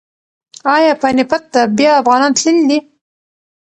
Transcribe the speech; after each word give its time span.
ایا 0.75 0.93
پاني 1.01 1.23
پت 1.29 1.43
ته 1.53 1.61
بیا 1.77 1.91
افغانان 2.01 2.31
تللي 2.37 2.61
دي؟ 2.69 2.79